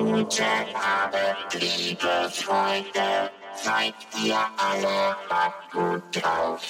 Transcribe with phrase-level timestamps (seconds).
[0.00, 6.62] Guten Abend, liebe Freunde, seid ihr alle noch gut drauf?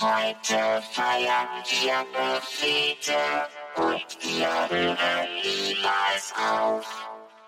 [0.00, 3.18] Heute feiern wir eine Fete
[3.74, 6.86] und wir hören niemals auf.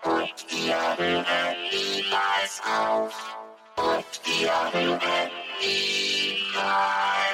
[0.03, 3.37] Und wir hören niemals auf.
[3.77, 7.24] Und wir hören niemals auf.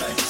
[0.00, 0.21] I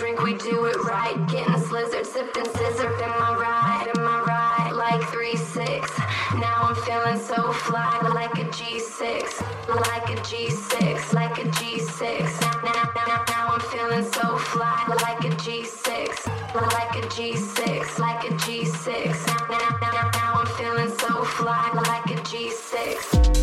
[0.00, 1.14] drink, we do it right.
[1.28, 2.90] Getting slizzard, sipping scissor.
[3.04, 5.98] In my ride, in my ride, like 3 6.
[6.40, 9.44] Now I'm feeling so fly, like a G6.
[9.68, 12.40] Like a G6, like a G6.
[12.40, 16.26] Now, now, now, now I'm feeling so fly, like a G6.
[16.54, 19.26] Like a G6, like a G6.
[19.26, 23.39] Now, now, now, now I'm feeling so fly, like a G6.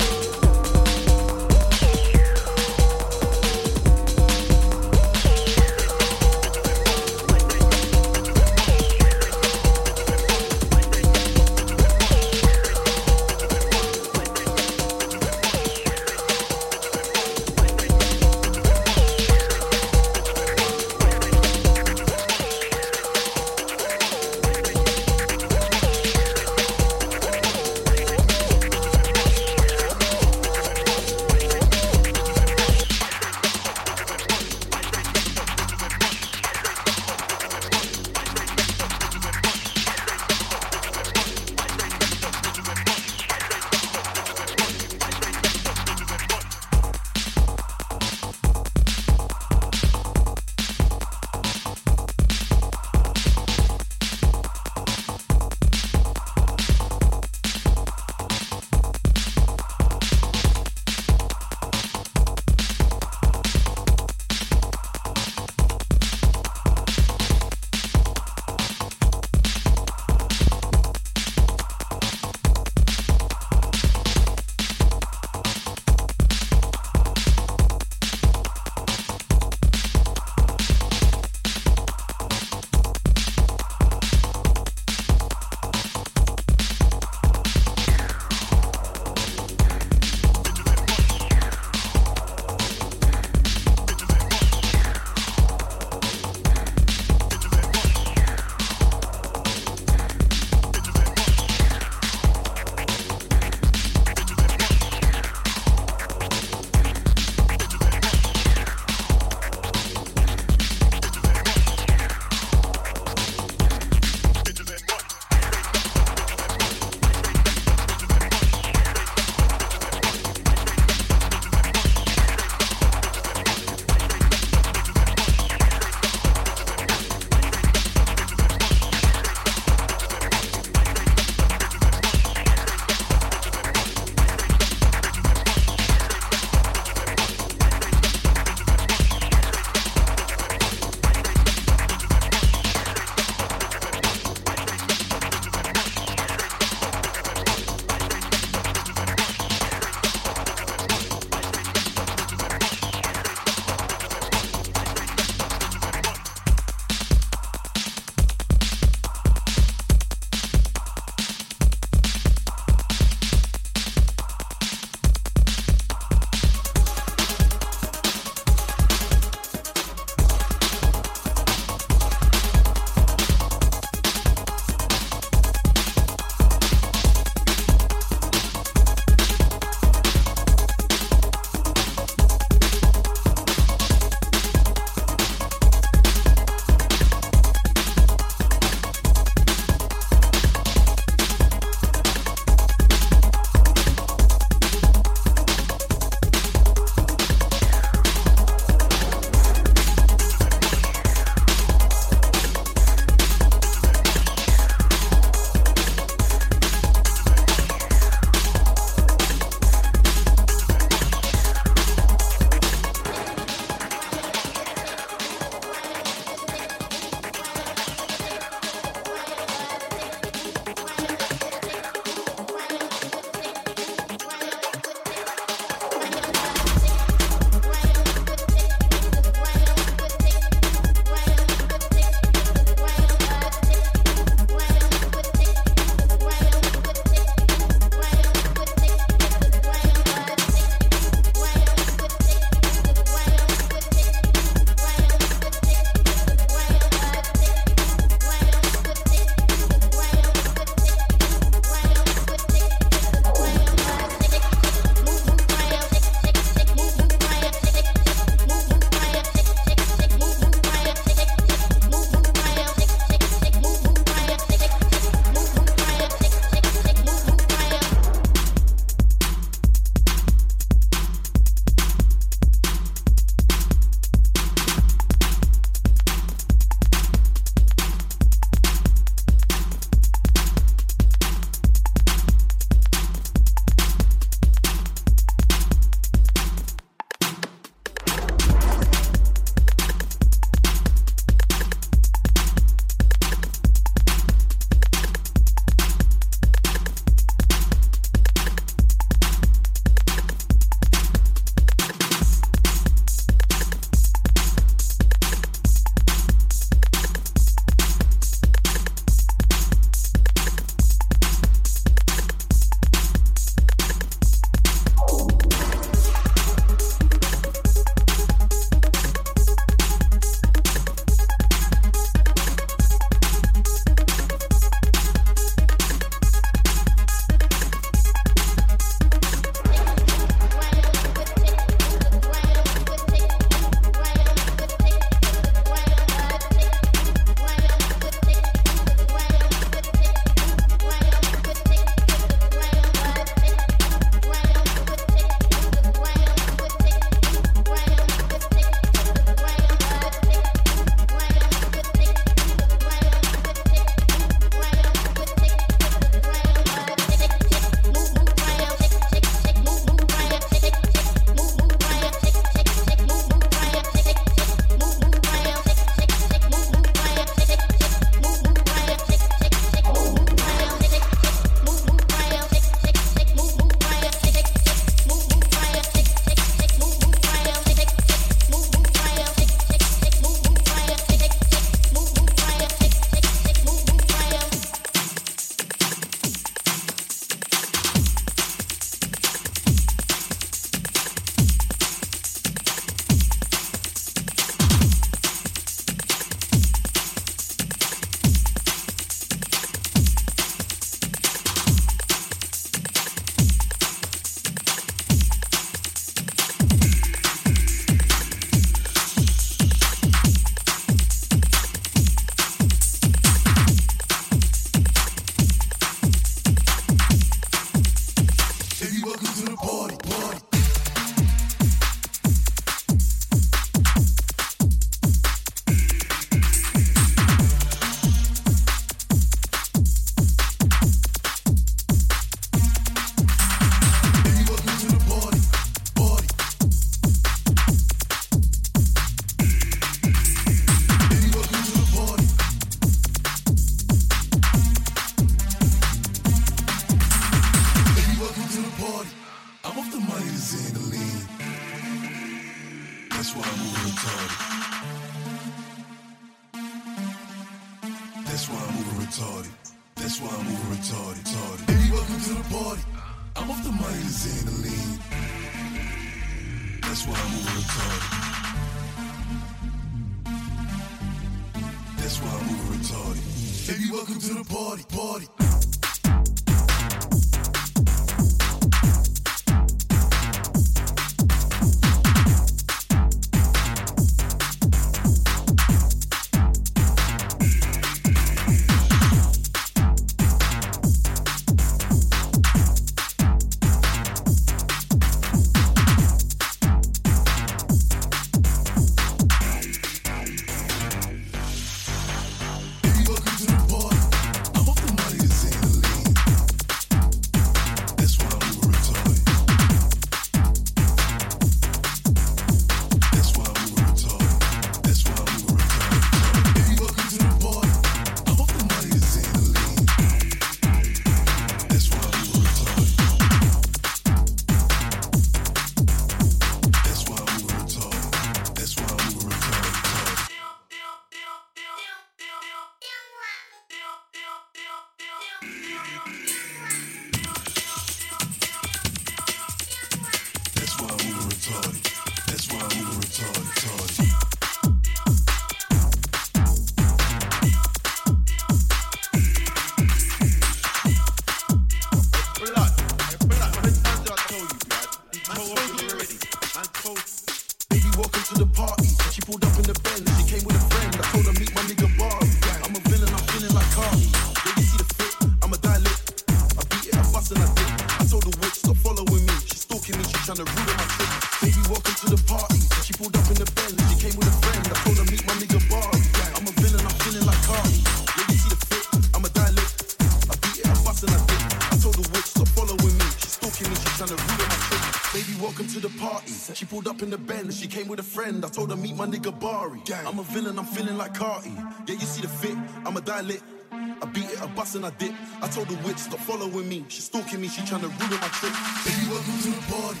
[589.78, 590.06] Ferrari.
[590.06, 591.54] I'm a villain, I'm feeling like Carti.
[591.88, 593.42] Yeah, you see the fit, I'm a dialect.
[593.72, 595.12] I beat it, I bust and I dip.
[595.42, 596.84] I told the witch, stop following me.
[596.88, 598.52] She's stalking me, she trying to ruin my trip.
[598.84, 600.00] Baby, welcome to the party.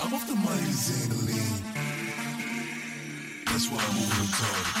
[0.00, 1.62] I'm off the mighty Zangaline.
[3.46, 4.74] That's why I'm over retarded.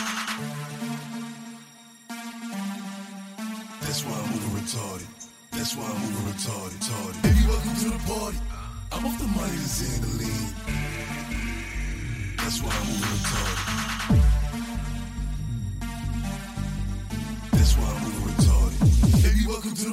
[3.80, 5.08] That's why I'm over retarded.
[5.52, 7.22] That's why I'm over retarded.
[7.22, 8.38] Baby, welcome to the party.
[8.92, 10.25] I'm off the mighty Zangaline.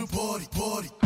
[0.08, 1.03] party, party.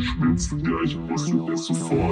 [0.00, 2.05] Schmerzen gleich, was du das sofort.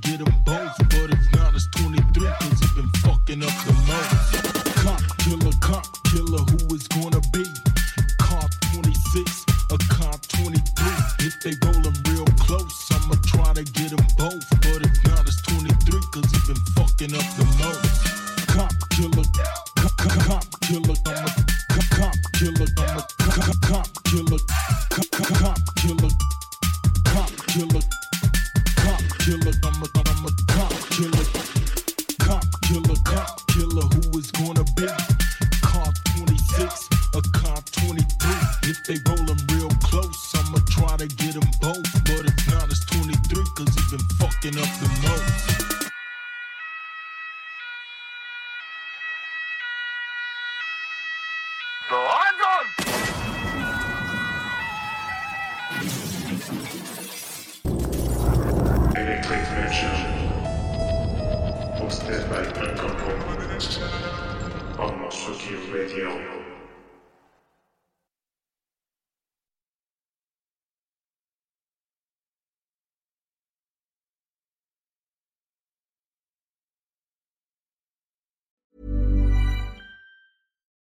[0.00, 0.81] get them bones